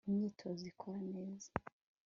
[0.09, 1.49] Imyitozo ikora neza